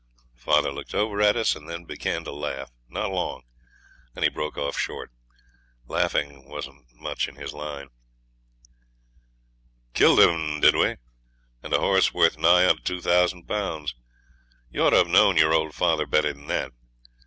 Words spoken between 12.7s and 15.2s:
to two thousand pounds. You ought to have